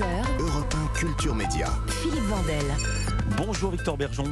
11h. 0.00 0.40
Europe 0.40 0.74
1 0.94 0.98
Culture 0.98 1.34
Média. 1.34 1.68
Philippe 1.88 2.24
Vandel. 2.24 2.64
Bonjour 3.36 3.70
Victor 3.70 3.98
Bergeon. 3.98 4.24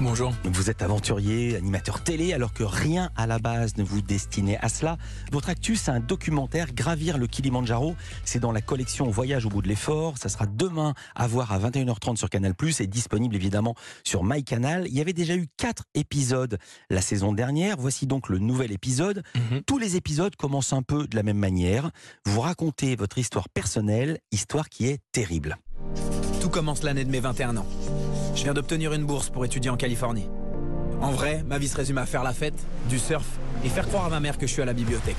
Bonjour. 0.00 0.32
Vous 0.44 0.70
êtes 0.70 0.82
aventurier, 0.82 1.56
animateur 1.56 2.02
télé, 2.02 2.32
alors 2.32 2.52
que 2.52 2.64
rien 2.64 3.10
à 3.16 3.26
la 3.26 3.38
base 3.38 3.76
ne 3.76 3.84
vous 3.84 4.02
destinait 4.02 4.58
à 4.60 4.68
cela. 4.68 4.96
Votre 5.30 5.50
actu, 5.50 5.76
c'est 5.76 5.90
un 5.90 6.00
documentaire, 6.00 6.72
Gravir 6.72 7.18
le 7.18 7.26
Kilimandjaro. 7.26 7.94
C'est 8.24 8.40
dans 8.40 8.52
la 8.52 8.60
collection 8.60 9.08
Voyage 9.10 9.46
au 9.46 9.48
bout 9.48 9.62
de 9.62 9.68
l'effort. 9.68 10.18
Ça 10.18 10.28
sera 10.28 10.46
demain 10.46 10.94
à 11.14 11.26
voir 11.26 11.52
à 11.52 11.58
21h30 11.58 12.16
sur 12.16 12.30
Canal+, 12.30 12.54
et 12.80 12.86
disponible 12.86 13.36
évidemment 13.36 13.74
sur 14.04 14.24
MyCanal. 14.24 14.86
Il 14.88 14.94
y 14.94 15.00
avait 15.00 15.12
déjà 15.12 15.36
eu 15.36 15.46
quatre 15.56 15.84
épisodes 15.94 16.58
la 16.90 17.00
saison 17.00 17.32
dernière. 17.32 17.76
Voici 17.78 18.06
donc 18.06 18.28
le 18.28 18.38
nouvel 18.38 18.72
épisode. 18.72 19.22
Mhm. 19.34 19.62
Tous 19.66 19.78
les 19.78 19.96
épisodes 19.96 20.34
commencent 20.36 20.72
un 20.72 20.82
peu 20.82 21.06
de 21.06 21.16
la 21.16 21.22
même 21.22 21.38
manière. 21.38 21.90
Vous 22.24 22.40
racontez 22.40 22.96
votre 22.96 23.18
histoire 23.18 23.48
personnelle, 23.48 24.18
histoire 24.32 24.68
qui 24.68 24.86
est 24.86 24.98
terrible. 25.12 25.58
Commence 26.52 26.82
l'année 26.82 27.06
de 27.06 27.10
mes 27.10 27.20
21 27.20 27.56
ans. 27.56 27.66
Je 28.34 28.42
viens 28.42 28.52
d'obtenir 28.52 28.92
une 28.92 29.04
bourse 29.06 29.30
pour 29.30 29.42
étudier 29.46 29.70
en 29.70 29.78
Californie. 29.78 30.28
En 31.00 31.10
vrai, 31.10 31.42
ma 31.46 31.56
vie 31.56 31.66
se 31.66 31.74
résume 31.74 31.96
à 31.96 32.04
faire 32.04 32.22
la 32.22 32.34
fête, 32.34 32.66
du 32.90 32.98
surf 32.98 33.24
et 33.64 33.70
faire 33.70 33.88
croire 33.88 34.04
à 34.04 34.10
ma 34.10 34.20
mère 34.20 34.36
que 34.36 34.46
je 34.46 34.52
suis 34.52 34.60
à 34.60 34.66
la 34.66 34.74
bibliothèque. 34.74 35.16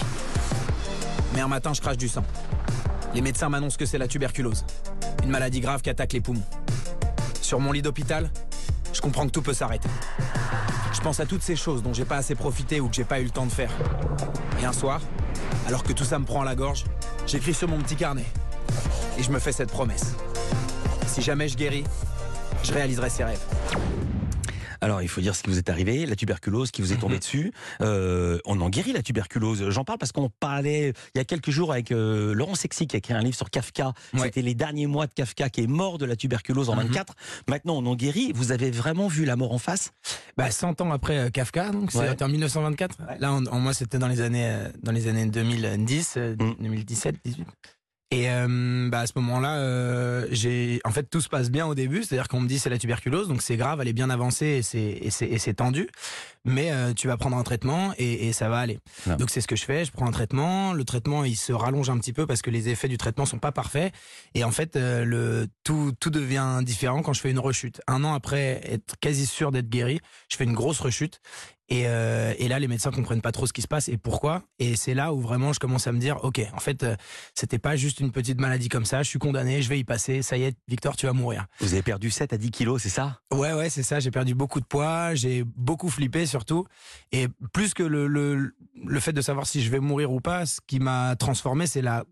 Mais 1.33 1.41
un 1.41 1.47
matin, 1.47 1.73
je 1.73 1.81
crache 1.81 1.97
du 1.97 2.07
sang. 2.07 2.23
Les 3.15 3.21
médecins 3.21 3.49
m'annoncent 3.49 3.77
que 3.77 3.87
c'est 3.87 3.97
la 3.97 4.07
tuberculose, 4.07 4.63
une 5.23 5.31
maladie 5.31 5.59
grave 5.59 5.81
qui 5.81 5.89
attaque 5.89 6.13
les 6.13 6.21
poumons. 6.21 6.43
Sur 7.41 7.59
mon 7.59 7.71
lit 7.71 7.81
d'hôpital, 7.81 8.29
je 8.93 9.01
comprends 9.01 9.25
que 9.25 9.31
tout 9.31 9.41
peut 9.41 9.55
s'arrêter. 9.55 9.89
Je 10.93 11.01
pense 11.01 11.19
à 11.19 11.25
toutes 11.25 11.41
ces 11.41 11.55
choses 11.55 11.81
dont 11.81 11.93
j'ai 11.93 12.05
pas 12.05 12.17
assez 12.17 12.35
profité 12.35 12.79
ou 12.79 12.89
que 12.89 12.95
j'ai 12.95 13.05
pas 13.05 13.19
eu 13.19 13.23
le 13.23 13.31
temps 13.31 13.47
de 13.47 13.51
faire. 13.51 13.71
Et 14.61 14.65
un 14.65 14.73
soir, 14.73 15.01
alors 15.67 15.81
que 15.81 15.93
tout 15.93 16.05
ça 16.05 16.19
me 16.19 16.25
prend 16.25 16.43
à 16.43 16.45
la 16.45 16.53
gorge, 16.53 16.83
j'écris 17.25 17.55
sur 17.55 17.67
mon 17.67 17.79
petit 17.79 17.95
carnet. 17.95 18.25
Et 19.17 19.23
je 19.23 19.31
me 19.31 19.39
fais 19.39 19.51
cette 19.51 19.71
promesse. 19.71 20.15
Si 21.07 21.21
jamais 21.21 21.47
je 21.47 21.55
guéris, 21.57 21.83
je 22.63 22.71
réaliserai 22.73 23.09
ses 23.09 23.23
rêves. 23.23 23.39
Alors, 24.81 25.01
il 25.01 25.07
faut 25.07 25.21
dire 25.21 25.33
ce 25.33 25.43
qui 25.43 25.49
vous 25.49 25.57
est 25.57 25.69
arrivé, 25.69 26.05
la 26.05 26.15
tuberculose 26.17 26.69
qui 26.71 26.81
vous 26.81 26.91
est 26.91 26.97
tombée 26.97 27.17
dessus. 27.19 27.53
Euh, 27.81 28.37
on 28.45 28.59
en 28.59 28.69
guérit 28.69 28.91
la 28.91 29.01
tuberculose. 29.01 29.69
J'en 29.69 29.85
parle 29.85 29.97
parce 29.97 30.11
qu'on 30.11 30.29
parlait 30.41 30.91
il 31.15 31.17
y 31.17 31.21
a 31.21 31.23
quelques 31.23 31.51
jours 31.51 31.71
avec 31.71 31.91
euh, 31.93 32.33
Laurent 32.33 32.55
Sexy 32.55 32.85
qui 32.87 32.97
a 32.97 32.99
écrit 32.99 33.13
un 33.13 33.21
livre 33.21 33.35
sur 33.37 33.49
Kafka. 33.49 33.93
Ouais. 34.13 34.19
C'était 34.23 34.41
les 34.41 34.55
derniers 34.55 34.87
mois 34.87 35.07
de 35.07 35.13
Kafka 35.13 35.49
qui 35.49 35.61
est 35.61 35.67
mort 35.67 35.99
de 35.99 36.05
la 36.05 36.17
tuberculose 36.17 36.69
en 36.69 36.75
Mhm. 36.75 36.87
24. 36.87 37.13
Maintenant, 37.47 37.77
on 37.77 37.85
en 37.85 37.95
guérit. 37.95 38.33
Vous 38.35 38.51
avez 38.51 38.71
vraiment 38.71 39.07
vu 39.07 39.23
la 39.23 39.37
mort 39.37 39.53
en 39.53 39.59
face? 39.59 39.91
Bah, 40.35 40.51
100 40.51 40.81
ans 40.81 40.91
après 40.91 41.17
euh, 41.17 41.29
Kafka, 41.29 41.69
donc 41.69 41.91
Ouais. 41.95 42.09
c'était 42.09 42.23
en 42.23 42.29
1924. 42.29 42.97
Là, 43.19 43.31
en, 43.31 43.45
en- 43.45 43.59
moi, 43.59 43.73
c'était 43.73 43.99
dans 43.99 44.09
les 44.09 44.19
années 44.19 44.47
euh, 44.49 44.67
dans 44.81 44.91
les 44.91 45.07
années 45.07 45.27
2010, 45.27 46.15
euh, 46.17 46.35
Mm. 46.37 46.55
2017, 46.59 47.15
18. 47.23 47.47
Et 48.13 48.29
euh, 48.29 48.89
bah, 48.91 48.99
à 48.99 49.07
ce 49.07 49.13
moment-là, 49.15 49.57
euh, 49.57 50.27
j'ai 50.29 50.79
en 50.85 50.91
fait 50.91 51.09
tout 51.09 51.19
se 51.19 51.29
passe 51.29 51.49
bien 51.49 51.65
au 51.65 51.73
début, 51.73 52.03
c'est-à-dire 52.03 52.27
qu'on 52.27 52.41
me 52.41 52.47
dit 52.47 52.59
c'est 52.59 52.69
la 52.69 52.77
tuberculose, 52.77 53.27
donc 53.27 53.41
c'est 53.41 53.57
grave, 53.57 53.81
elle 53.81 53.87
est 53.87 53.93
bien 53.93 54.11
avancée 54.11 54.61
et 54.75 55.09
c'est 55.09 55.53
tendu, 55.55 55.89
mais 56.45 56.71
euh, 56.71 56.93
tu 56.93 57.07
vas 57.07 57.17
prendre 57.17 57.37
un 57.37 57.43
traitement 57.43 57.93
et, 57.97 58.27
et 58.27 58.33
ça 58.33 58.49
va 58.49 58.59
aller. 58.59 58.79
Donc 59.17 59.29
c'est 59.29 59.41
ce 59.41 59.47
que 59.47 59.55
je 59.55 59.63
fais, 59.63 59.85
je 59.85 59.91
prends 59.91 60.07
un 60.07 60.11
traitement, 60.11 60.73
le 60.73 60.83
traitement 60.83 61.23
il 61.23 61.35
se 61.35 61.53
rallonge 61.53 61.89
un 61.89 61.97
petit 61.97 62.13
peu 62.13 62.25
parce 62.27 62.41
que 62.41 62.49
les 62.49 62.69
effets 62.69 62.87
du 62.87 62.97
traitement 62.97 63.25
sont 63.25 63.39
pas 63.39 63.51
parfaits 63.51 63.93
et 64.33 64.43
en 64.43 64.51
fait 64.51 64.75
euh, 64.75 65.05
le 65.05 65.47
tout 65.63 65.93
tout 65.99 66.09
devient 66.09 66.59
différent 66.63 67.01
quand 67.01 67.13
je 67.13 67.21
fais 67.21 67.31
une 67.31 67.39
rechute. 67.39 67.81
Un 67.87 68.03
an 68.03 68.13
après 68.13 68.61
être 68.65 68.95
quasi 68.99 69.25
sûr 69.25 69.51
d'être 69.51 69.69
guéri, 69.69 69.99
je 70.29 70.35
fais 70.37 70.43
une 70.43 70.53
grosse 70.53 70.79
rechute 70.79 71.21
et, 71.69 71.87
euh, 71.87 72.33
et 72.37 72.49
là, 72.49 72.59
les 72.59 72.67
médecins 72.67 72.91
comprennent 72.91 73.21
pas 73.21 73.31
trop 73.31 73.47
ce 73.47 73.53
qui 73.53 73.61
se 73.61 73.67
passe 73.67 73.87
et 73.87 73.97
pourquoi. 73.97 74.43
Et 74.59 74.75
c'est 74.75 74.93
là 74.93 75.13
où 75.13 75.21
vraiment 75.21 75.53
je 75.53 75.59
commence 75.59 75.87
à 75.87 75.91
me 75.91 75.97
dire, 75.97 76.23
ok, 76.23 76.41
en 76.53 76.59
fait, 76.59 76.83
euh, 76.83 76.95
c'était 77.33 77.57
pas 77.57 77.75
juste 77.75 77.99
une 77.99 78.11
petite 78.11 78.39
maladie 78.39 78.67
comme 78.69 78.85
ça. 78.85 79.01
Je 79.01 79.09
suis 79.09 79.17
condamné, 79.17 79.61
je 79.61 79.69
vais 79.69 79.79
y 79.79 79.83
passer. 79.83 80.21
Ça 80.21 80.37
y 80.37 80.43
est, 80.43 80.57
Victor, 80.67 80.95
tu 80.95 81.05
vas 81.05 81.13
mourir. 81.13 81.45
Vous 81.61 81.73
avez 81.73 81.81
perdu 81.81 82.11
7 82.11 82.33
à 82.33 82.37
10 82.37 82.51
kilos, 82.51 82.81
c'est 82.83 82.89
ça? 82.89 83.21
Ouais, 83.31 83.53
ouais, 83.53 83.69
c'est 83.69 83.81
ça. 83.81 83.99
J'ai 83.99 84.11
perdu 84.11 84.35
beaucoup 84.35 84.59
de 84.59 84.65
poids, 84.65 85.15
j'ai 85.15 85.43
beaucoup 85.43 85.89
flippé 85.89 86.25
surtout. 86.33 86.65
Et 87.13 87.27
plus 87.53 87.73
que 87.73 87.83
le, 87.83 88.07
le, 88.07 88.53
le 88.85 88.99
fait 88.99 89.13
de 89.13 89.21
savoir 89.21 89.47
si 89.47 89.61
je 89.61 89.69
vais 89.71 89.79
mourir 89.79 90.11
ou 90.11 90.19
pas, 90.19 90.45
ce 90.45 90.59
qui 90.67 90.79
m'a 90.79 91.15
transformé, 91.15 91.65
c'est 91.67 91.81
la 91.81 92.03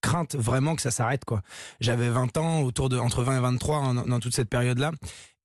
crainte 0.00 0.36
vraiment 0.36 0.76
que 0.76 0.82
ça 0.82 0.90
s'arrête 0.92 1.24
quoi. 1.24 1.40
J'avais 1.80 2.08
20 2.10 2.36
ans, 2.36 2.60
autour 2.60 2.88
de 2.88 2.98
entre 2.98 3.22
20 3.22 3.38
et 3.38 3.40
23 3.40 3.78
en- 3.78 3.94
dans 3.94 4.20
toute 4.20 4.34
cette 4.34 4.48
période-là. 4.50 4.92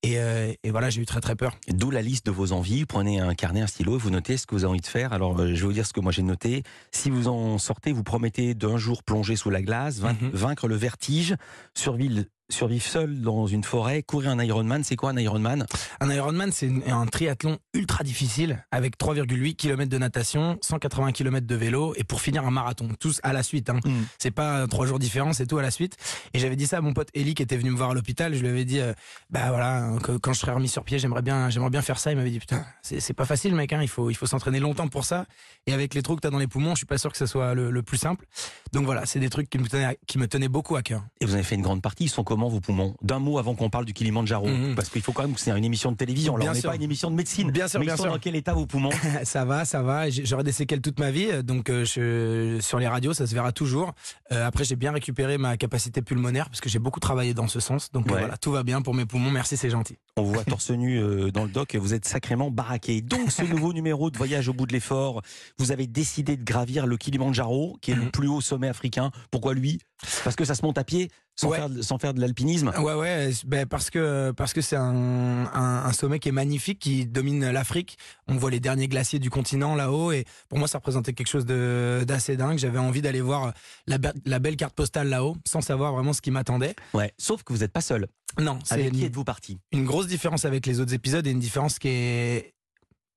Et, 0.04 0.18
euh, 0.18 0.52
et 0.62 0.70
voilà, 0.70 0.90
j'ai 0.90 1.00
eu 1.00 1.06
très 1.06 1.20
très 1.22 1.34
peur. 1.34 1.56
D'où 1.68 1.90
la 1.90 2.02
liste 2.02 2.26
de 2.26 2.30
vos 2.30 2.52
envies. 2.52 2.80
Vous 2.80 2.86
prenez 2.86 3.20
un 3.20 3.34
carnet, 3.34 3.62
un 3.62 3.66
stylo, 3.66 3.94
et 3.96 3.98
vous 3.98 4.10
notez 4.10 4.36
ce 4.36 4.46
que 4.46 4.54
vous 4.54 4.64
avez 4.64 4.70
envie 4.72 4.82
de 4.82 4.86
faire. 4.86 5.14
Alors, 5.14 5.40
euh, 5.40 5.48
je 5.54 5.60
vais 5.62 5.66
vous 5.66 5.72
dire 5.72 5.86
ce 5.86 5.94
que 5.94 6.00
moi 6.00 6.12
j'ai 6.12 6.22
noté. 6.22 6.62
Si 6.92 7.08
vous 7.08 7.26
en 7.26 7.56
sortez, 7.56 7.90
vous 7.90 8.02
promettez 8.04 8.54
d'un 8.54 8.76
jour 8.76 9.02
plonger 9.02 9.34
sous 9.34 9.48
la 9.48 9.62
glace, 9.62 10.00
vain- 10.00 10.12
Mhm. 10.20 10.30
vaincre 10.34 10.68
le 10.68 10.76
vertige, 10.76 11.34
survivre, 11.74 12.22
survivre 12.54 12.84
seul 12.84 13.20
dans 13.20 13.46
une 13.46 13.64
forêt, 13.64 14.02
courir 14.02 14.30
un 14.30 14.42
Ironman. 14.42 14.82
C'est 14.84 14.96
quoi 14.96 15.10
un 15.10 15.16
Ironman? 15.18 15.66
Un 16.00 16.10
Ironman, 16.10 16.50
c'est 16.52 16.70
un 16.90 17.06
triathlon 17.06 17.58
ultra 17.74 18.04
difficile 18.04 18.64
avec 18.70 18.96
3,8 18.98 19.56
km 19.56 19.90
de 19.90 19.98
natation, 19.98 20.56
180 20.62 21.12
km 21.12 21.46
de 21.46 21.54
vélo 21.54 21.94
et 21.96 22.04
pour 22.04 22.20
finir 22.20 22.44
un 22.46 22.50
marathon. 22.50 22.88
Tous 22.98 23.20
à 23.22 23.32
la 23.32 23.42
suite. 23.42 23.68
Hein. 23.70 23.80
Mm. 23.84 23.90
C'est 24.18 24.30
pas 24.30 24.66
trois 24.68 24.86
jours 24.86 24.98
différents, 24.98 25.32
c'est 25.32 25.46
tout 25.46 25.58
à 25.58 25.62
la 25.62 25.70
suite. 25.70 25.96
Et 26.32 26.38
j'avais 26.38 26.56
dit 26.56 26.66
ça 26.66 26.78
à 26.78 26.80
mon 26.80 26.92
pote 26.94 27.08
Eli 27.14 27.34
qui 27.34 27.42
était 27.42 27.56
venu 27.56 27.70
me 27.70 27.76
voir 27.76 27.90
à 27.90 27.94
l'hôpital. 27.94 28.34
Je 28.34 28.40
lui 28.40 28.48
avais 28.48 28.64
dit, 28.64 28.80
euh, 28.80 28.92
bah 29.30 29.48
voilà, 29.50 29.90
que- 30.02 30.16
quand 30.16 30.32
je 30.32 30.38
serai 30.38 30.52
remis 30.52 30.68
sur 30.68 30.84
pied, 30.84 30.98
j'aimerais 30.98 31.22
bien, 31.22 31.50
j'aimerais 31.50 31.70
bien 31.70 31.82
faire 31.82 31.98
ça. 31.98 32.12
Il 32.12 32.16
m'avait 32.16 32.30
dit, 32.30 32.38
putain, 32.38 32.64
c'est 32.82 33.12
pas 33.14 33.24
facile, 33.26 33.54
mec. 33.54 33.72
Hein. 33.72 33.80
Il 33.82 33.88
faut, 33.88 34.10
il 34.10 34.14
faut 34.14 34.26
s'entraîner 34.26 34.60
longtemps 34.60 34.88
pour 34.88 35.04
ça. 35.04 35.26
Et 35.66 35.72
avec 35.72 35.94
les 35.94 36.02
trous 36.02 36.16
que 36.16 36.20
t'as 36.20 36.30
dans 36.30 36.38
les 36.38 36.46
poumons, 36.46 36.70
je 36.70 36.78
suis 36.78 36.86
pas 36.86 36.98
sûr 36.98 37.10
que 37.10 37.18
ce 37.18 37.26
soit 37.26 37.54
le, 37.54 37.70
le 37.70 37.82
plus 37.82 37.96
simple. 37.98 38.24
Donc 38.72 38.84
voilà, 38.84 39.06
c'est 39.06 39.20
des 39.20 39.30
trucs 39.30 39.50
qui 39.50 39.58
me 39.58 39.66
tenaient, 39.68 39.98
qui 40.06 40.18
me 40.18 40.28
tenaient 40.28 40.48
beaucoup 40.48 40.76
à 40.76 40.82
cœur. 40.82 41.02
Et 41.20 41.26
vous 41.26 41.34
avez 41.34 41.42
fait 41.42 41.54
une 41.56 41.62
grande 41.62 41.82
partie. 41.82 42.04
Ils 42.04 42.08
sont 42.10 42.24
comment 42.24 42.43
vos 42.48 42.60
poumons 42.60 42.94
D'un 43.02 43.18
mot 43.18 43.38
avant 43.38 43.54
qu'on 43.54 43.70
parle 43.70 43.84
du 43.84 43.92
Kilimandjaro. 43.92 44.46
Mhm. 44.46 44.74
Parce 44.74 44.88
qu'il 44.88 45.02
faut 45.02 45.12
quand 45.12 45.22
même 45.22 45.34
que 45.34 45.40
c'est 45.40 45.50
une 45.50 45.64
émission 45.64 45.90
de 45.92 45.96
télévision. 45.96 46.34
Alors, 46.34 46.44
Bien 46.44 46.52
on 46.52 46.54
n'est 46.54 46.62
pas 46.62 46.76
une 46.76 46.82
émission 46.82 47.10
de 47.10 47.16
médecine. 47.16 47.50
Bien 47.50 47.68
sûr, 47.68 47.80
Mais 47.80 47.86
bien 47.86 47.94
ils 47.94 47.98
sont 47.98 48.04
sûr. 48.04 48.12
dans 48.12 48.18
quel 48.18 48.36
état 48.36 48.52
vos 48.54 48.66
poumons? 48.66 48.90
Ça 49.24 49.44
va, 49.44 49.64
ça 49.64 49.82
va. 49.82 50.08
J'aurai 50.10 50.44
des 50.44 50.52
séquelles 50.52 50.80
toute 50.80 50.98
ma 50.98 51.10
vie, 51.10 51.42
donc 51.42 51.70
euh, 51.70 51.84
je, 51.84 52.58
sur 52.60 52.78
les 52.78 52.86
radios, 52.88 53.14
ça 53.14 53.26
se 53.26 53.34
verra 53.34 53.52
toujours. 53.52 53.92
Euh, 54.32 54.46
après, 54.46 54.64
j'ai 54.64 54.76
bien 54.76 54.92
récupéré 54.92 55.38
ma 55.38 55.56
capacité 55.56 56.02
pulmonaire 56.02 56.48
parce 56.48 56.60
que 56.60 56.68
j'ai 56.68 56.78
beaucoup 56.78 57.00
travaillé 57.00 57.34
dans 57.34 57.48
ce 57.48 57.60
sens. 57.60 57.90
Donc 57.92 58.08
euh, 58.08 58.14
Ouais. 58.14 58.20
voilà, 58.20 58.36
tout 58.36 58.52
va 58.52 58.62
bien 58.62 58.82
pour 58.82 58.94
mes 58.94 59.06
poumons. 59.06 59.30
Merci, 59.30 59.56
c'est 59.56 59.70
gentil. 59.70 59.96
On 60.16 60.22
vous 60.22 60.32
voit 60.32 60.44
torse 60.44 60.70
nu 60.70 60.98
euh, 61.00 61.30
dans 61.30 61.44
le 61.44 61.50
doc, 61.50 61.74
vous 61.74 61.94
êtes 61.94 62.04
sacrément 62.06 62.50
baraqué. 62.50 63.00
Donc 63.00 63.30
ce 63.32 63.42
nouveau 63.42 63.72
numéro 63.72 64.10
de 64.10 64.16
Voyage 64.16 64.48
au 64.48 64.52
bout 64.52 64.66
de 64.66 64.72
l'effort, 64.72 65.22
vous 65.58 65.72
avez 65.72 65.86
décidé 65.86 66.36
de 66.36 66.44
gravir 66.44 66.86
le 66.86 66.96
Kilimandjaro, 66.96 67.76
qui 67.80 67.90
est 67.90 67.94
le 67.94 68.02
Mhm. 68.02 68.10
plus 68.10 68.28
haut 68.28 68.40
sommet 68.40 68.68
africain. 68.68 69.10
Pourquoi 69.30 69.54
lui? 69.54 69.78
Parce 70.22 70.36
que 70.36 70.44
ça 70.44 70.54
se 70.54 70.64
monte 70.64 70.76
à 70.78 70.84
pied, 70.84 71.10
sans, 71.36 71.50
Ouais. 71.50 71.56
faire, 71.58 71.68
de- 71.70 71.82
sans 71.82 71.98
faire 71.98 72.14
de 72.14 72.20
l'alpinisme 72.20 72.72
Ouais, 72.78 72.94
ouais, 72.94 73.30
ben 73.46 73.66
parce 73.66 73.90
que 73.90 74.30
parce 74.36 74.52
que 74.52 74.60
c'est 74.60 74.76
un, 74.76 75.46
un, 75.52 75.84
un 75.84 75.92
sommet 75.92 76.18
qui 76.18 76.28
est 76.28 76.32
magnifique, 76.32 76.78
qui 76.78 77.06
domine 77.06 77.50
l'Afrique. 77.50 77.98
On 78.28 78.36
voit 78.36 78.50
les 78.50 78.60
derniers 78.60 78.88
glaciers 78.88 79.18
du 79.18 79.30
continent 79.30 79.74
là-haut, 79.74 80.12
et 80.12 80.24
pour 80.48 80.58
moi, 80.58 80.68
ça 80.68 80.78
représentait 80.78 81.12
quelque 81.12 81.28
chose 81.28 81.44
d'assez 81.46 82.36
dingue. 82.36 82.58
J'avais 82.58 82.78
envie 82.78 83.02
d'aller 83.02 83.20
voir 83.20 83.52
la, 83.86 83.98
be- 83.98 84.14
la 84.24 84.38
belle 84.38 84.56
carte 84.56 84.74
postale 84.74 85.08
là-haut, 85.08 85.36
sans 85.46 85.60
savoir 85.60 85.92
vraiment 85.92 86.12
ce 86.12 86.20
qui 86.20 86.30
m'attendait. 86.30 86.74
Ouais. 86.94 87.12
Sauf 87.18 87.42
que 87.42 87.52
vous 87.52 87.60
n'êtes 87.60 87.72
pas 87.72 87.80
seul. 87.80 88.06
Non, 88.40 88.58
c'est 88.64 88.74
Avec 88.74 88.92
qui 88.92 89.04
êtes-vous 89.04 89.22
parti? 89.24 89.58
une 89.72 89.84
grosse 89.84 90.06
différence 90.08 90.44
avec 90.44 90.66
les 90.66 90.80
autres 90.80 90.92
épisodes 90.94 91.24
et 91.26 91.30
une 91.30 91.38
différence 91.38 91.78
qui 91.78 91.88
est 91.88 92.53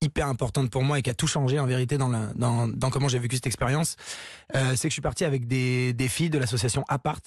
hyper 0.00 0.28
importante 0.28 0.70
pour 0.70 0.82
moi 0.84 0.98
et 0.98 1.02
qui 1.02 1.10
a 1.10 1.14
tout 1.14 1.26
changé 1.26 1.58
en 1.58 1.66
vérité 1.66 1.98
dans, 1.98 2.08
dans, 2.08 2.68
dans 2.68 2.90
comment 2.90 3.08
j'ai 3.08 3.18
vécu 3.18 3.36
cette 3.36 3.46
expérience, 3.46 3.96
euh, 4.54 4.70
c'est 4.76 4.88
que 4.88 4.90
je 4.90 4.94
suis 4.94 5.02
parti 5.02 5.24
avec 5.24 5.48
des, 5.48 5.92
des 5.92 6.08
filles 6.08 6.30
de 6.30 6.38
l'association 6.38 6.84
Apart. 6.88 7.20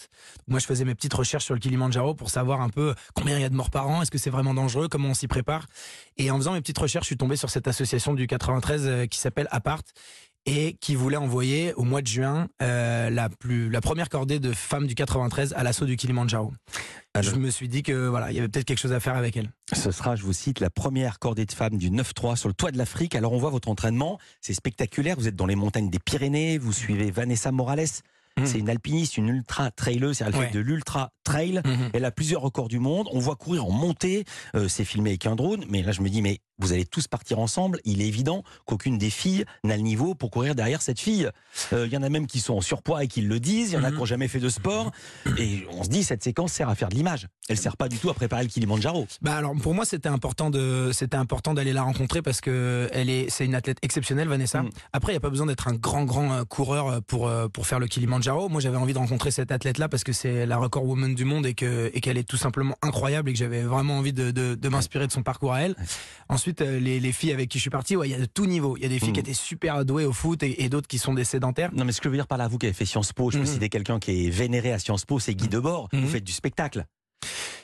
Moi, 0.48 0.60
je 0.60 0.66
faisais 0.66 0.86
mes 0.86 0.96
petites 0.96 1.14
recherches 1.14 1.46
sur 1.46 1.54
le 1.54 1.60
Kilimanjaro 1.60 2.14
pour 2.14 2.30
savoir 2.30 2.62
un 2.62 2.70
peu 2.70 2.96
combien 3.14 3.38
il 3.38 3.42
y 3.42 3.46
a 3.46 3.50
de 3.50 3.56
morts 3.56 3.72
par 3.72 3.90
an, 3.90 4.02
est-ce 4.02 4.12
que 4.12 4.18
c'est 4.18 4.30
vraiment 4.30 4.54
dangereux, 4.54 4.88
comment 4.88 5.10
on 5.10 5.14
s'y 5.14 5.28
prépare. 5.28 5.68
Et 6.18 6.32
en 6.32 6.38
faisant 6.38 6.54
mes 6.54 6.62
petites 6.62 6.78
recherches, 6.78 7.06
je 7.06 7.10
suis 7.10 7.18
tombé 7.18 7.36
sur 7.36 7.50
cette 7.50 7.68
association 7.68 8.14
du 8.14 8.28
93 8.28 8.86
euh, 8.86 9.06
qui 9.06 9.20
s'appelle 9.20 9.48
Apart 9.52 9.84
et 10.46 10.76
qui 10.82 10.96
voulait 10.96 11.18
envoyer 11.18 11.74
au 11.76 11.84
mois 11.84 12.02
de 12.02 12.08
juin 12.08 12.48
euh, 12.62 13.10
la, 13.10 13.30
plus, 13.30 13.70
la 13.70 13.80
première 13.82 14.10
cordée 14.10 14.40
de 14.40 14.52
femmes 14.54 14.88
du 14.88 14.96
93 14.96 15.54
à 15.56 15.64
l'assaut 15.64 15.86
du 15.86 15.96
Kilimanjaro. 15.98 16.52
Alors, 17.14 17.32
Je 17.32 17.38
me 17.38 17.50
suis 17.52 17.68
dit 17.68 17.84
que 17.84 18.08
voilà, 18.08 18.32
il 18.32 18.36
y 18.36 18.40
avait 18.40 18.48
peut-être 18.48 18.66
quelque 18.66 18.80
chose 18.80 18.94
à 18.94 19.00
faire 19.00 19.16
avec 19.16 19.36
elle. 19.38 19.52
Ce 19.74 19.92
sera, 19.92 20.16
je 20.16 20.24
vous 20.24 20.34
cite, 20.34 20.60
la 20.60 20.70
première 20.70 21.20
cordée 21.20 21.46
de 21.46 21.52
femmes 21.52 21.78
du 21.78 21.92
9-3 21.92 22.36
sur 22.38 22.48
le 22.48 22.54
toit 22.54 22.72
de 22.72 22.78
l'Afrique. 22.78 23.16
Alors 23.16 23.34
on 23.34 23.38
voit 23.38 23.50
votre 23.52 23.68
entraînement, 23.70 24.18
c'est 24.40 24.54
spectaculaire. 24.54 25.16
Vous 25.18 25.28
êtes 25.28 25.36
dans 25.36 25.46
les 25.46 25.56
montagnes 25.56 25.90
des 25.90 26.00
Pyrénées, 26.00 26.58
vous 26.58 26.74
suivez 26.74 27.12
Vanessa 27.12 27.52
Morales. 27.52 27.86
Mhm. 28.38 28.46
C'est 28.46 28.60
une 28.60 28.70
alpiniste, 28.70 29.18
une 29.18 29.28
ultra 29.28 29.72
traileuse, 29.72 30.18
c'est 30.20 30.24
elle 30.24 30.34
Ouais. 30.34 30.48
fait 30.48 30.54
de 30.54 30.62
l'ultra 30.62 31.12
trail. 31.26 31.62
Elle 31.94 32.06
a 32.06 32.12
plusieurs 32.12 32.42
records 32.42 32.70
du 32.70 32.80
monde. 32.80 33.10
On 33.12 33.20
voit 33.20 33.36
courir 33.36 33.66
en 33.66 33.72
montée. 33.72 34.24
Euh, 34.56 34.70
c'est 34.70 34.86
filmé 34.86 35.10
avec 35.10 35.26
un 35.26 35.36
drone. 35.36 35.66
Mais 35.68 35.84
là, 35.84 35.92
je 35.92 36.00
me 36.02 36.08
dis, 36.10 36.22
mais 36.22 36.40
vous 36.62 36.74
allez 36.74 36.86
tous 36.86 37.08
partir 37.08 37.40
ensemble. 37.40 37.80
Il 37.86 38.02
est 38.02 38.08
évident 38.08 38.44
qu'aucune 38.66 38.98
des 38.98 39.10
filles 39.10 39.46
n'a 39.64 39.76
le 39.76 39.84
niveau 39.84 40.16
pour 40.16 40.32
courir 40.32 40.56
derrière 40.56 40.82
cette 40.82 41.00
fille. 41.00 41.30
Euh, 41.74 41.88
Il 41.88 41.94
y 41.94 41.98
en 41.98 42.04
a 42.04 42.10
même 42.10 42.28
qui 42.28 42.40
sont 42.40 42.54
en 42.54 42.62
surpoids 42.62 43.04
et 43.04 43.08
qui 43.08 43.22
le 43.22 43.40
disent. 43.40 43.72
Il 43.72 43.76
y 43.76 43.78
en 43.78 43.84
a 43.84 43.88
Mhm. 43.90 43.94
qui 43.96 44.00
n'ont 44.00 44.06
jamais 44.06 44.28
fait 44.28 44.40
de 44.40 44.50
sport. 44.50 44.92
Et 45.38 45.66
on 45.72 45.84
se 45.84 45.90
dit, 45.90 46.04
cette 46.04 46.24
séquence 46.24 46.54
sert 46.54 46.70
à 46.70 46.76
faire 46.76 46.90
de 46.90 46.96
l'image. 46.96 47.28
Elle 47.50 47.58
sert 47.58 47.76
pas 47.76 47.90
du 47.90 47.98
tout 47.98 48.10
à 48.10 48.14
préparer 48.14 48.44
le 48.44 48.50
Kilimanjaro. 48.50 49.08
Bah 49.22 49.36
alors 49.36 49.54
pour 49.62 49.74
moi 49.74 49.84
c'était 49.86 50.08
important 50.10 50.50
de 50.50 50.92
c'était 50.94 51.18
important 51.18 51.54
d'aller 51.54 51.74
la 51.74 51.82
rencontrer 51.84 52.22
parce 52.22 52.40
que 52.40 52.88
elle 52.94 53.10
est 53.10 53.30
c'est 53.30 53.46
une 53.46 53.56
athlète 53.56 53.78
exceptionnelle 53.82 54.28
Vanessa. 54.30 54.62
Mm. 54.64 54.70
Après 54.94 55.12
il 55.12 55.16
y 55.16 55.18
a 55.18 55.22
pas 55.22 55.30
besoin 55.30 55.48
d'être 55.48 55.68
un 55.68 55.74
grand 55.74 56.06
grand 56.06 56.32
euh, 56.34 56.44
coureur 56.46 56.88
euh, 56.88 57.00
pour 57.06 57.28
euh, 57.28 57.48
pour 57.50 57.68
faire 57.68 57.80
le 57.80 57.88
Kilimanjaro. 57.88 58.48
Moi 58.48 58.62
j'avais 58.62 58.78
envie 58.78 58.94
de 58.94 58.98
rencontrer 59.00 59.32
cette 59.32 59.52
athlète 59.52 59.78
là 59.80 59.90
parce 59.90 60.04
que 60.04 60.14
c'est 60.14 60.46
la 60.46 60.58
record 60.58 60.86
woman 60.86 61.14
du 61.16 61.26
monde 61.26 61.46
et 61.46 61.54
que 61.54 61.90
et 61.94 62.00
qu'elle 62.02 62.18
est 62.18 62.28
tout 62.28 62.38
simplement 62.38 62.76
incroyable 62.82 63.30
et 63.30 63.34
que 63.34 63.40
j'avais 63.40 63.64
vraiment 63.64 63.98
envie 63.98 64.14
de 64.14 64.32
de, 64.32 64.56
de 64.56 64.70
m'inspirer 64.70 65.08
de 65.08 65.12
son 65.12 65.24
parcours 65.24 65.54
à 65.54 65.62
elle. 65.62 65.76
Ensuite 66.30 66.51
euh, 66.60 66.80
les, 66.80 67.00
les 67.00 67.12
filles 67.14 67.32
avec 67.32 67.48
qui 67.48 67.58
je 67.58 67.62
suis 67.62 67.70
parti 67.70 67.96
ouais 67.96 68.10
il 68.10 68.12
y 68.12 68.16
a 68.16 68.20
de 68.20 68.26
tout 68.26 68.46
niveau. 68.46 68.76
Il 68.76 68.84
y 68.84 68.86
a 68.86 68.90
des 68.90 69.00
filles 69.00 69.12
Mm. 69.12 69.14
qui 69.14 69.20
étaient 69.22 69.34
super 69.34 69.86
douées 69.86 70.04
au 70.06 70.12
foot 70.12 70.44
et, 70.44 70.64
et 70.64 70.68
d'autres 70.68 70.88
qui 70.90 70.98
sont 70.98 71.14
des 71.14 71.24
sédentaires. 71.24 71.70
Non, 71.74 71.86
mais 71.86 71.94
ce 71.94 72.02
que 72.02 72.06
je 72.06 72.10
veux 72.10 72.18
dire 72.18 72.28
par 72.28 72.38
là, 72.38 72.48
vous 72.50 72.58
qui 72.58 72.66
avez 72.66 72.74
fait 72.74 72.86
Sciences 72.86 73.14
Po, 73.14 73.32
je 73.32 73.38
peux 73.38 73.44
Mhm. 73.46 73.50
citer 73.50 73.70
quelqu'un 73.70 74.00
qui 74.00 74.28
est 74.28 74.30
vénéré 74.30 74.74
à 74.74 74.80
Sciences 74.80 75.06
Po, 75.06 75.20
c'est 75.20 75.34
Guy 75.36 75.48
Debord. 75.48 75.88
Mhm. 75.94 76.02
Vous 76.02 76.10
faites 76.10 76.24
du 76.24 76.34
spectacle. 76.34 76.86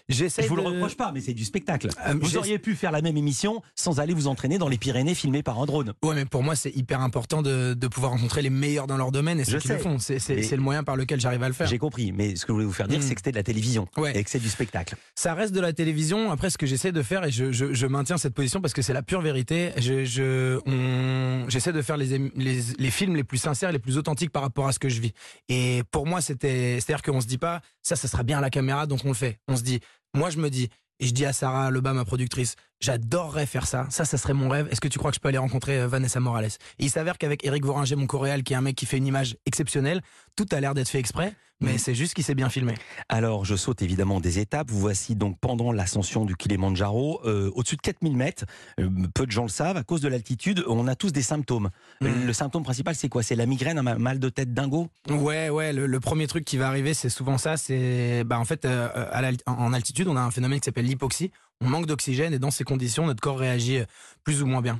J'essaie 0.09 0.43
Je 0.43 0.47
vous 0.47 0.55
le 0.55 0.61
reproche 0.61 0.95
pas, 0.95 1.11
mais 1.11 1.19
c'est 1.19 1.33
du 1.33 1.43
spectacle. 1.43 1.89
Euh, 2.07 2.15
vous 2.21 2.37
auriez 2.37 2.59
pu 2.59 2.75
faire 2.75 2.91
la 2.91 3.01
même 3.01 3.17
émission 3.17 3.61
sans 3.75 3.99
aller 3.99 4.13
vous 4.13 4.27
entraîner 4.27 4.57
dans 4.57 4.69
les 4.69 4.77
Pyrénées 4.77 5.15
filmées 5.15 5.43
par 5.43 5.59
un 5.59 5.65
drone. 5.65 5.93
Ouais, 6.01 6.15
mais 6.15 6.23
pour 6.25 6.43
moi, 6.43 6.55
c'est 6.55 6.73
hyper 6.75 7.01
important 7.01 7.41
de, 7.41 7.73
de 7.73 7.87
pouvoir 7.87 8.13
rencontrer 8.13 8.41
les 8.41 8.49
meilleurs 8.49 8.87
dans 8.87 8.95
leur 8.95 9.11
domaine 9.11 9.39
et 9.39 9.43
ceux 9.43 9.59
qui 9.59 9.67
le 9.67 9.77
font. 9.77 9.97
C'est 9.99 10.17
le 10.51 10.57
moyen 10.61 10.83
par 10.83 10.95
lequel 10.95 11.19
j'arrive 11.19 11.43
à 11.43 11.47
le 11.49 11.53
faire. 11.53 11.67
J'ai 11.67 11.77
compris, 11.77 12.13
mais 12.13 12.35
ce 12.37 12.45
que 12.45 12.47
je 12.49 12.53
voulais 12.53 12.65
vous 12.65 12.71
faire 12.71 12.87
dire, 12.87 12.99
Mhm. 12.99 13.03
c'est 13.05 13.15
que 13.15 13.19
c'était 13.19 13.31
de 13.31 13.35
la 13.37 13.43
télévision 13.43 13.87
Ouais. 13.97 14.17
et 14.17 14.23
que 14.23 14.29
c'est 14.29 14.39
du 14.39 14.47
spectacle. 14.49 14.95
Ça 15.15 15.33
reste 15.33 15.53
de 15.53 15.59
la 15.59 15.73
télévision. 15.73 16.31
Après, 16.31 16.49
ce 16.49 16.57
que 16.57 16.65
j'essaie 16.65 16.91
de 16.93 17.01
faire, 17.01 17.25
et 17.25 17.31
je, 17.31 17.51
je, 17.51 17.73
je 17.73 17.85
maintiens 17.87 18.17
cette 18.17 18.33
position 18.33 18.61
parce 18.61 18.73
que 18.73 18.81
c'est 18.81 18.93
la 18.93 19.03
pure 19.03 19.21
vérité, 19.21 19.71
je, 19.77 20.05
je, 20.05 20.59
on- 20.65 21.49
j'essaie 21.49 21.73
de 21.73 21.81
faire 21.81 21.97
les, 21.97 22.17
les, 22.35 22.59
les 22.79 22.91
films 22.91 23.15
les 23.17 23.23
plus 23.25 23.37
sincères, 23.39 23.71
les 23.73 23.79
plus 23.79 23.97
authentiques 23.97 24.31
par 24.31 24.41
rapport 24.43 24.67
à 24.67 24.71
ce 24.71 24.79
que 24.79 24.87
je 24.89 25.01
vis. 25.01 25.11
Et 25.49 25.83
pour 25.91 26.05
moi, 26.07 26.21
c'était, 26.21 26.79
c'est-à-dire 26.79 27.01
qu'on 27.01 27.19
se 27.19 27.27
dit 27.27 27.37
pas, 27.37 27.61
ça, 27.81 27.95
ça 27.97 28.07
sera 28.07 28.23
bien 28.23 28.37
à 28.37 28.41
la 28.41 28.49
caméra, 28.49 28.85
donc 28.87 29.01
on 29.03 29.09
le 29.09 29.13
fait. 29.13 29.39
On 29.47 29.55
se 29.57 29.63
dit, 29.63 29.79
moi, 30.13 30.29
je 30.29 30.37
me 30.37 30.49
dis, 30.49 30.69
et 30.99 31.05
je 31.05 31.13
dis 31.13 31.25
à 31.25 31.33
Sarah 31.33 31.69
Lebas, 31.69 31.93
ma 31.93 32.05
productrice, 32.05 32.55
j'adorerais 32.79 33.45
faire 33.45 33.67
ça. 33.67 33.85
Ça, 33.89 34.03
ça 34.03 34.17
serait 34.17 34.33
mon 34.33 34.49
rêve. 34.49 34.67
Est-ce 34.71 34.81
que 34.81 34.87
tu 34.87 34.97
crois 34.97 35.11
que 35.11 35.15
je 35.15 35.19
peux 35.19 35.27
aller 35.27 35.37
rencontrer 35.37 35.79
euh, 35.79 35.87
Vanessa 35.87 36.19
Morales? 36.19 36.45
Et 36.79 36.85
il 36.85 36.89
s'avère 36.89 37.17
qu'avec 37.17 37.45
Eric 37.45 37.63
Voringer, 37.65 37.95
mon 37.95 38.07
coréal, 38.07 38.43
qui 38.43 38.53
est 38.53 38.55
un 38.55 38.61
mec 38.61 38.75
qui 38.75 38.85
fait 38.85 38.97
une 38.97 39.05
image 39.05 39.37
exceptionnelle, 39.45 40.01
tout 40.35 40.47
a 40.51 40.59
l'air 40.59 40.73
d'être 40.73 40.89
fait 40.89 40.99
exprès, 40.99 41.35
mais 41.59 41.73
Mhm. 41.73 41.77
c'est 41.77 41.95
juste 41.95 42.13
qu'il 42.13 42.23
s'est 42.23 42.35
bien 42.35 42.49
filmé. 42.49 42.73
Alors, 43.09 43.45
je 43.45 43.55
saute 43.55 43.81
évidemment 43.81 44.19
des 44.19 44.39
étapes. 44.39 44.69
Vous 44.69 44.79
voici 44.79 45.15
donc 45.15 45.37
pendant 45.39 45.71
l'ascension 45.71 46.25
du 46.25 46.35
Kilimanjaro, 46.35 47.21
euh, 47.25 47.51
au-dessus 47.55 47.75
de 47.75 47.81
4000 47.81 48.15
mètres. 48.15 48.45
Euh, 48.79 48.89
peu 49.13 49.25
de 49.25 49.31
gens 49.31 49.43
le 49.43 49.49
savent, 49.49 49.77
à 49.77 49.83
cause 49.83 50.01
de 50.01 50.07
l'altitude, 50.07 50.63
on 50.67 50.87
a 50.87 50.95
tous 50.95 51.11
des 51.11 51.21
symptômes. 51.21 51.69
Mhm. 52.01 52.25
Le 52.27 52.33
symptôme 52.33 52.63
principal, 52.63 52.95
c'est 52.95 53.09
quoi? 53.09 53.23
C'est 53.23 53.35
la 53.35 53.45
migraine, 53.45 53.77
un 53.79 53.83
ma- 53.83 53.97
mal 53.97 54.19
de 54.19 54.29
tête 54.29 54.53
dingo? 54.53 54.87
Ouais, 55.09 55.49
ouais, 55.49 55.73
le, 55.73 55.87
le 55.87 55.99
premier 55.99 56.27
truc 56.27 56.45
qui 56.45 56.57
va 56.57 56.67
arriver, 56.67 56.93
c'est 56.93 57.09
souvent 57.09 57.37
ça. 57.37 57.57
C'est, 57.57 58.23
bah, 58.23 58.39
en 58.39 58.45
fait, 58.45 58.65
euh, 58.65 58.87
à 58.95 59.51
en 59.51 59.73
altitude, 59.73 60.07
on 60.07 60.15
a 60.15 60.21
un 60.21 60.31
phénomène 60.31 60.59
qui 60.59 60.65
s'appelle 60.65 60.85
l'hypoxie. 60.85 61.31
On 61.61 61.67
manque 61.69 61.87
d'oxygène 61.87 62.33
et 62.33 62.39
dans 62.39 62.51
ces 62.51 62.63
conditions, 62.63 63.07
notre 63.07 63.21
corps 63.21 63.39
réagit 63.39 63.79
euh, 63.79 63.85
plus 64.23 64.43
ou 64.43 64.45
moins 64.45 64.61
bien. 64.61 64.79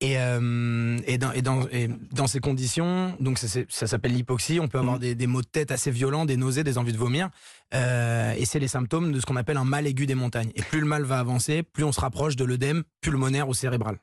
Et, 0.00 0.16
euh, 0.16 0.96
et, 1.08 1.18
dans, 1.18 1.32
et, 1.32 1.42
dans, 1.42 1.66
et 1.72 1.88
dans 2.12 2.28
ces 2.28 2.38
conditions, 2.38 3.16
donc 3.18 3.36
ça, 3.38 3.86
s'appelle 3.88 4.12
l'hypoxie, 4.12 4.60
on 4.60 4.68
peut 4.68 4.78
avoir 4.78 4.94
Mhm. 4.94 5.00
des, 5.00 5.14
des 5.16 5.26
maux 5.26 5.42
de 5.42 5.46
tête 5.48 5.72
assez 5.72 5.90
violents, 5.90 6.24
des 6.24 6.36
nausées, 6.36 6.62
des 6.62 6.78
envies 6.78 6.92
de 6.92 6.98
vomir. 6.98 7.30
Euh, 7.74 8.32
et 8.38 8.44
c'est 8.44 8.60
les 8.60 8.68
symptômes 8.68 9.10
de 9.10 9.18
ce 9.18 9.26
qu'on 9.26 9.34
appelle 9.34 9.56
un 9.56 9.64
mal 9.64 9.88
aigu 9.88 10.06
des 10.06 10.14
montagnes. 10.14 10.52
Et 10.54 10.62
plus 10.62 10.78
le 10.78 10.86
mal 10.86 11.02
va 11.02 11.18
avancer, 11.18 11.64
plus 11.64 11.82
on 11.82 11.90
se 11.90 12.00
rapproche 12.00 12.36
de 12.36 12.44
l'œdème 12.44 12.84
pulmonaire 13.00 13.48
ou 13.48 13.54
cérébral. 13.54 13.98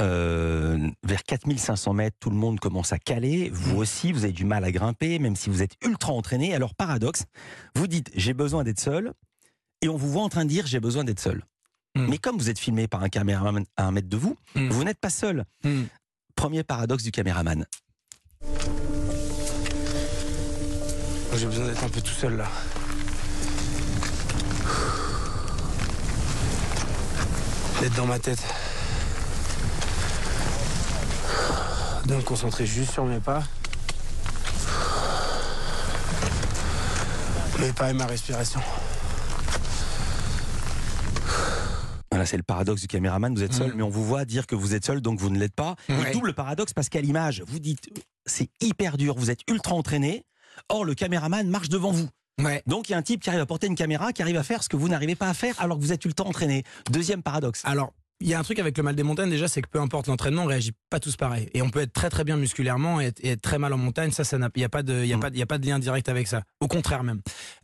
Euh, 0.00 0.88
vers 1.04 1.22
4500 1.22 1.92
mètres, 1.92 2.16
tout 2.20 2.30
le 2.30 2.36
monde 2.36 2.58
commence 2.58 2.94
à 2.94 2.98
caler. 2.98 3.50
Vous 3.52 3.76
aussi, 3.76 4.12
vous 4.12 4.24
avez 4.24 4.32
du 4.32 4.46
mal 4.46 4.64
à 4.64 4.72
grimper, 4.72 5.18
même 5.18 5.36
si 5.36 5.50
vous 5.50 5.62
êtes 5.62 5.74
ultra 5.84 6.12
entraîné. 6.14 6.54
Alors, 6.54 6.74
paradoxe, 6.74 7.24
vous 7.76 7.86
dites 7.86 8.10
j'ai 8.14 8.32
besoin 8.32 8.64
d'être 8.64 8.80
seul, 8.80 9.12
et 9.82 9.88
on 9.90 9.96
vous 9.96 10.10
voit 10.10 10.22
en 10.22 10.30
train 10.30 10.44
de 10.44 10.50
dire 10.50 10.66
j'ai 10.66 10.80
besoin 10.80 11.04
d'être 11.04 11.20
seul. 11.20 11.44
Mm. 11.96 12.06
Mais 12.08 12.18
comme 12.18 12.36
vous 12.38 12.50
êtes 12.50 12.58
filmé 12.58 12.88
par 12.88 13.02
un 13.02 13.08
caméraman 13.08 13.64
à 13.76 13.84
un 13.84 13.90
mètre 13.92 14.08
de 14.08 14.16
vous, 14.16 14.36
Mm. 14.54 14.68
vous 14.68 14.84
n'êtes 14.84 14.98
pas 14.98 15.10
seul. 15.10 15.44
Hmm. 15.62 15.84
Premier 16.34 16.64
paradoxe 16.64 17.04
du 17.04 17.12
caméraman. 17.12 17.64
J'ai 21.36 21.46
besoin 21.46 21.66
d'être 21.66 21.84
un 21.84 21.88
peu 21.88 22.00
tout 22.00 22.12
seul 22.12 22.36
là. 22.36 22.48
D'être 27.80 27.94
dans 27.94 28.06
ma 28.06 28.18
tête. 28.18 28.42
De 32.06 32.14
me 32.14 32.22
concentrer 32.22 32.66
juste 32.66 32.92
sur 32.92 33.04
mes 33.04 33.18
pas. 33.20 33.42
Mes 37.60 37.72
pas 37.72 37.90
et 37.90 37.94
ma 37.94 38.06
respiration. 38.06 38.60
Voilà, 42.14 42.26
c'est 42.26 42.36
le 42.36 42.44
paradoxe 42.44 42.80
du 42.80 42.86
caméraman. 42.86 43.34
Vous 43.34 43.42
êtes 43.42 43.52
seul, 43.54 43.72
Mm. 43.72 43.76
mais 43.76 43.82
on 43.82 43.88
vous 43.88 44.04
voit 44.04 44.24
dire 44.24 44.46
que 44.46 44.54
vous 44.54 44.72
êtes 44.76 44.84
seul, 44.84 45.00
donc 45.00 45.18
vous 45.18 45.30
ne 45.30 45.38
l'êtes 45.38 45.52
pas. 45.54 45.74
Et 45.88 45.94
Ouais. 45.94 46.12
double 46.12 46.32
paradoxe 46.32 46.72
parce 46.72 46.88
qu'à 46.88 47.00
l'image, 47.00 47.42
vous 47.44 47.58
dites 47.58 47.90
c'est 48.24 48.48
hyper 48.60 48.96
dur, 48.96 49.16
vous 49.18 49.30
êtes 49.32 49.40
ultra 49.50 49.74
entraîné. 49.74 50.24
Or, 50.68 50.84
le 50.84 50.94
caméraman 50.94 51.48
marche 51.48 51.68
devant 51.68 51.90
vous. 51.90 52.08
Ouais. 52.40 52.62
Donc, 52.68 52.88
il 52.88 52.92
y 52.92 52.94
a 52.94 52.98
un 52.98 53.02
type 53.02 53.20
qui 53.20 53.30
arrive 53.30 53.40
à 53.42 53.46
porter 53.46 53.66
une 53.66 53.74
caméra, 53.74 54.12
qui 54.12 54.22
arrive 54.22 54.36
à 54.36 54.44
faire 54.44 54.62
ce 54.62 54.68
que 54.68 54.76
vous 54.76 54.88
n'arrivez 54.88 55.16
pas 55.16 55.28
à 55.28 55.34
faire 55.34 55.60
alors 55.60 55.76
que 55.76 55.82
vous 55.82 55.92
êtes 55.92 56.04
ultra 56.04 56.24
entraîné. 56.24 56.62
Deuxième 56.90 57.22
paradoxe. 57.22 57.62
Alors, 57.64 57.92
il 58.24 58.30
y 58.30 58.34
a 58.34 58.38
un 58.38 58.42
truc 58.42 58.58
avec 58.58 58.76
le 58.76 58.82
mal 58.82 58.94
des 58.94 59.02
montagnes 59.02 59.30
déjà, 59.30 59.48
c'est 59.48 59.60
que 59.62 59.68
peu 59.68 59.80
importe 59.80 60.06
l'entraînement, 60.06 60.44
on 60.44 60.46
réagit 60.46 60.72
pas 60.90 60.98
tous 60.98 61.16
pareil. 61.16 61.48
Et 61.52 61.62
on 61.62 61.70
peut 61.70 61.80
être 61.80 61.92
très 61.92 62.08
très 62.08 62.24
bien 62.24 62.36
musculairement 62.36 63.00
et 63.00 63.06
être, 63.06 63.20
et 63.22 63.30
être 63.30 63.42
très 63.42 63.58
mal 63.58 63.72
en 63.72 63.78
montagne. 63.78 64.10
Ça, 64.10 64.24
ça 64.24 64.38
il 64.54 64.60
y 64.60 64.64
a 64.64 64.68
pas 64.68 64.82
de, 64.82 65.04
il 65.04 65.12
a 65.12 65.16
Mm. 65.16 65.42
a 65.42 65.46
pas 65.46 65.58
de 65.58 65.66
lien 65.66 65.78
direct 65.78 66.08
avec 66.08 66.26
ça. 66.26 66.42
Au 66.60 66.68
contraire 66.68 67.04
même. 67.04 67.20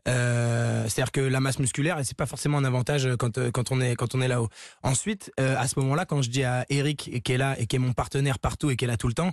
Euh, 0.09 0.85
c'est-à-dire 0.89 1.13
que 1.13 1.21
la 1.21 1.41
masse 1.41 1.59
musculaire, 1.59 1.99
et 1.99 2.05
c'est 2.05 2.17
pas 2.17 2.27
forcément 2.27 2.59
un 2.59 2.65
avantage 2.65 3.09
quand 3.19 3.39
euh, 3.39 3.51
quand 3.51 3.73
on 3.73 3.81
est 3.81 3.97
quand 3.97 4.15
on 4.15 4.21
est 4.21 4.29
là-haut. 4.29 4.49
Ensuite, 4.83 5.33
euh, 5.41 5.57
à 5.59 5.67
ce 5.67 5.79
moment-là, 5.81 6.05
quand 6.05 6.23
je 6.23 6.31
dis 6.31 6.45
à 6.45 6.67
Eric 6.69 7.23
qui 7.25 7.33
est 7.33 7.39
là 7.39 7.59
et 7.59 7.67
qui 7.67 7.77
est 7.77 7.79
mon 7.81 7.93
partenaire 7.93 8.39
partout 8.39 8.71
et 8.71 8.77
qui 8.77 8.85
est 8.85 8.89
là 8.89 8.97
tout 8.97 9.09
le 9.09 9.15
temps. 9.15 9.33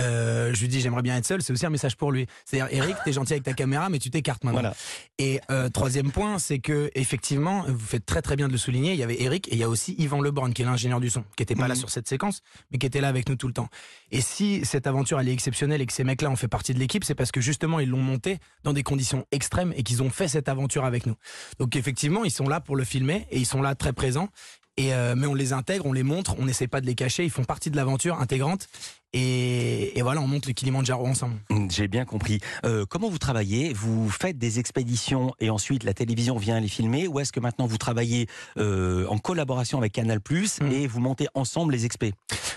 Euh, 0.00 0.52
je 0.52 0.60
lui 0.60 0.66
dis 0.68 0.80
j'aimerais 0.80 1.02
bien 1.02 1.16
être 1.16 1.24
seul, 1.24 1.40
c'est 1.40 1.52
aussi 1.52 1.64
un 1.66 1.70
message 1.70 1.96
pour 1.96 2.10
lui. 2.10 2.26
C'est-à-dire 2.44 2.76
Eric, 2.76 2.96
t'es 3.04 3.12
gentil 3.12 3.32
avec 3.34 3.44
ta 3.44 3.52
caméra, 3.52 3.88
mais 3.88 3.98
tu 4.00 4.10
t'écartes 4.10 4.42
maintenant. 4.42 4.60
Voilà. 4.60 4.74
Et 5.18 5.40
euh, 5.50 5.68
troisième 5.68 6.10
point, 6.10 6.38
c'est 6.40 6.58
que 6.58 6.90
effectivement, 6.96 7.64
vous 7.68 7.78
faites 7.78 8.04
très 8.04 8.20
très 8.20 8.34
bien 8.34 8.48
de 8.48 8.52
le 8.52 8.58
souligner. 8.58 8.92
Il 8.92 8.98
y 8.98 9.04
avait 9.04 9.22
Eric 9.22 9.46
et 9.48 9.52
il 9.52 9.58
y 9.58 9.62
a 9.62 9.68
aussi 9.68 9.94
Yvan 9.98 10.20
Leborn, 10.20 10.52
qui 10.52 10.62
est 10.62 10.64
l'ingénieur 10.64 10.98
du 11.00 11.10
son, 11.10 11.24
qui 11.36 11.42
était 11.44 11.54
pas 11.54 11.68
là 11.68 11.74
Mhm. 11.74 11.80
sur 11.80 11.90
cette 11.90 12.08
séquence, 12.08 12.42
mais 12.72 12.78
qui 12.78 12.86
était 12.86 13.00
là 13.00 13.08
avec 13.08 13.28
nous 13.28 13.36
tout 13.36 13.46
le 13.46 13.54
temps. 13.54 13.68
Et 14.10 14.20
si 14.20 14.64
cette 14.64 14.86
aventure 14.88 15.20
elle 15.20 15.28
est 15.28 15.32
exceptionnelle 15.32 15.80
et 15.80 15.86
que 15.86 15.92
ces 15.92 16.04
mecs-là 16.04 16.28
ont 16.30 16.36
fait 16.36 16.48
partie 16.48 16.74
de 16.74 16.78
l'équipe, 16.80 17.04
c'est 17.04 17.14
parce 17.14 17.30
que 17.30 17.40
justement 17.40 17.78
ils 17.78 17.88
l'ont 17.88 18.02
monté 18.02 18.38
dans 18.64 18.72
des 18.72 18.82
conditions 18.82 19.26
extrêmes 19.30 19.72
et 19.76 19.84
qu'ils 19.84 20.02
ont 20.02 20.10
fait 20.10 20.26
cette 20.28 20.48
aventure 20.48 20.84
avec 20.84 21.06
nous. 21.06 21.14
Donc 21.60 21.76
effectivement, 21.76 22.24
ils 22.24 22.30
sont 22.32 22.48
là 22.48 22.60
pour 22.60 22.74
le 22.74 22.82
filmer 22.84 23.26
et 23.30 23.38
ils 23.38 23.46
sont 23.46 23.62
là 23.62 23.74
très 23.76 23.92
présents. 23.92 24.28
Et 24.76 24.92
euh, 24.92 25.14
mais 25.16 25.28
on 25.28 25.34
les 25.34 25.52
intègre, 25.52 25.86
on 25.86 25.92
les 25.92 26.02
montre, 26.02 26.34
on 26.40 26.46
n'essaie 26.46 26.66
pas 26.66 26.80
de 26.80 26.86
les 26.86 26.96
cacher. 26.96 27.22
Ils 27.22 27.30
font 27.30 27.44
partie 27.44 27.70
de 27.70 27.76
l'aventure 27.76 28.20
intégrante. 28.20 28.66
Et, 29.16 29.96
et 29.96 30.02
voilà, 30.02 30.20
on 30.20 30.26
monte 30.26 30.46
le 30.46 30.52
Kilimanjaro 30.52 31.06
ensemble. 31.06 31.36
Mm, 31.48 31.68
J'ai 31.70 31.86
bien 31.88 32.04
compris. 32.04 32.40
Euh, 32.66 32.84
comment 32.86 33.08
vous 33.08 33.18
travaillez? 33.18 33.72
Vous 33.72 34.10
faites 34.10 34.36
des 34.38 34.58
expéditions 34.58 35.32
et 35.38 35.50
ensuite 35.50 35.84
la 35.84 35.94
télévision 35.94 36.36
vient 36.36 36.58
les 36.58 36.66
filmer? 36.68 37.06
Ou 37.06 37.20
est-ce 37.20 37.32
que 37.32 37.38
maintenant 37.40 37.66
vous 37.66 37.78
travaillez 37.78 38.26
euh, 38.58 39.06
en 39.08 39.18
collaboration 39.18 39.78
avec 39.78 39.92
Canal 39.92 40.18
Mm. 40.24 40.70
et 40.72 40.86
vous 40.88 40.98
montez 41.00 41.28
ensemble 41.34 41.72
les 41.74 41.84
expés? 41.84 42.12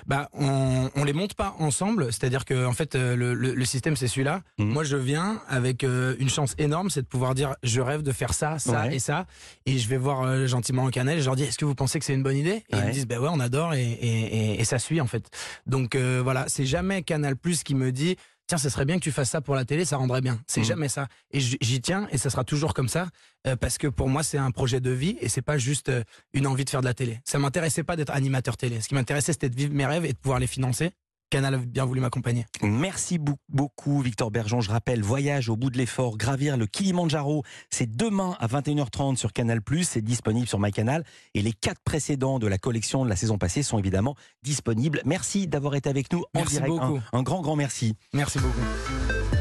Bah, 0.08 0.29
on, 0.34 0.89
on 0.96 1.03
les 1.03 1.13
monte 1.13 1.36
pas 1.36 1.55
ensemble. 1.60 2.05
C'est-à-dire 2.12 2.43
que 2.43 2.65
en 2.65 2.72
fait, 2.74 2.96
euh, 2.96 3.15
le, 3.15 3.34
le- 3.36 3.53
le 3.53 3.65
système 3.65 3.96
c'est 3.96 4.08
celui-là. 4.08 4.41
Mhm. 4.58 4.67
Moi, 4.70 4.84
je 4.84 4.98
viens 4.98 5.41
avec 5.48 5.84
euh, 5.84 6.15
une 6.20 6.29
chance 6.29 6.55
énorme, 6.58 6.89
c'est 6.89 7.01
de 7.03 7.08
pouvoir 7.08 7.36
dire, 7.36 7.55
je 7.63 7.82
rêve 7.82 8.01
de 8.01 8.12
faire 8.12 8.34
ça, 8.34 8.58
ça 8.58 8.86
Ouais. 8.88 8.96
et 8.96 9.00
ça. 9.00 9.27
Et 9.67 9.77
je 9.77 9.88
vais 9.88 9.98
voir 9.98 10.48
gentiment 10.48 10.89
canal. 10.89 11.17
Et 11.17 11.22
je 11.22 11.25
leur 11.25 11.36
dis, 11.36 11.43
est-ce 11.43 11.58
que 11.58 11.65
vous 11.65 11.75
pensez 11.75 12.00
que 12.00 12.05
c'est 12.05 12.13
une 12.15 12.24
bonne 12.24 12.38
idée? 12.38 12.63
Et 12.70 12.77
ils 12.77 12.84
me 12.86 12.91
disent, 12.91 13.05
bah 13.08 13.20
ouais, 13.20 13.29
on 13.32 13.39
adore 13.39 13.74
et, 13.75 13.84
et, 13.84 14.53
et- 14.53 14.62
et 14.62 14.63
ça 14.63 14.79
suit 14.79 15.01
en 15.01 15.08
fait. 15.08 15.29
Donc 15.67 15.96
voilà, 15.96 16.47
c'est 16.48 16.66
jamais 16.66 17.04
Canal 17.04 17.36
Plus 17.36 17.63
qui 17.63 17.75
me 17.75 17.92
dit. 17.92 18.16
Tiens, 18.48 18.58
ce 18.58 18.70
serait 18.70 18.86
bien 18.86 18.96
que 18.98 19.04
tu 19.04 19.12
fasses 19.12 19.32
ça 19.32 19.42
pour 19.42 19.56
la 19.56 19.66
télé, 19.66 19.84
ça 19.84 19.98
rendrait 19.98 20.22
bien. 20.22 20.39
C'est 20.48 20.62
Mhm. 20.62 20.66
jamais 20.68 20.88
ça. 20.88 21.10
Et 21.32 21.42
j'y 21.42 21.82
tiens, 21.82 22.08
et 22.13 22.18
ça 22.18 22.30
sera 22.30 22.46
toujours 22.46 22.74
comme 22.74 22.88
ça, 22.88 23.10
euh, 23.46 23.58
parce 23.58 23.77
que 23.77 23.88
pour 23.88 24.08
moi, 24.08 24.24
c'est 24.24 24.38
un 24.38 24.51
projet 24.51 24.80
de 24.80 24.89
vie, 24.92 25.18
et 25.20 25.27
c'est 25.27 25.42
pas 25.42 25.58
juste 25.58 25.89
euh, 25.89 26.01
une 26.34 26.48
envie 26.48 26.63
de 26.63 26.70
faire 26.70 26.80
de 26.80 26.86
la 26.86 26.94
télé. 26.94 27.20
Ça 27.25 27.39
m'intéressait 27.39 27.84
pas 27.84 27.98
d'être 27.98 28.12
animateur 28.13 28.56
télé. 28.56 28.80
Ce 28.80 28.88
qui 28.88 28.96
m'intéressait, 28.96 29.34
c'était 29.34 29.50
de 29.50 29.56
vivre 29.56 29.74
mes 29.74 29.86
rêves 29.86 30.06
et 30.06 30.13
de 30.13 30.18
pouvoir 30.18 30.39
les 30.39 30.48
financer. 30.48 30.92
Canal 31.29 31.55
a 31.55 31.57
bien 31.57 31.84
voulu 31.84 32.00
m'accompagner. 32.00 32.46
Merci 32.62 33.19
beaucoup 33.50 34.01
Victor 34.01 34.31
Bergeon. 34.31 34.62
Je 34.62 34.69
rappelle, 34.69 35.01
voyage 35.03 35.50
au 35.50 35.57
bout 35.57 35.69
de 35.69 35.77
l'effort, 35.77 36.17
gravir 36.17 36.55
le 36.55 36.67
Kilimanjaro. 36.67 37.43
C'est 37.69 37.89
demain 37.96 38.38
à 38.39 38.48
21h30 38.48 39.17
sur 39.17 39.34
Canal+. 39.34 39.60
C'est 39.84 40.01
disponible 40.01 40.48
sur 40.48 40.60
MyCanal. 40.60 41.03
Et 41.34 41.41
les 41.41 41.51
quatre 41.53 41.81
précédents 41.84 42.39
de 42.39 42.48
la 42.48 42.57
collection 42.57 43.03
de 43.03 43.10
la 43.10 43.15
saison 43.17 43.38
passée 43.38 43.62
sont 43.62 43.77
évidemment 43.77 44.15
disponibles. 44.43 45.01
Merci 45.05 45.48
d'avoir 45.48 45.75
été 45.75 45.89
avec 45.89 46.12
nous 46.13 46.19
en 46.19 46.39
Merci 46.39 46.53
direct. 46.55 46.72
Un- 46.72 46.75
beaucoup. 46.89 47.01
un 47.12 47.24
grand, 47.24 47.41
grand 47.41 47.55
merci. 47.57 47.96
Merci 48.13 48.39
beaucoup. 48.39 49.37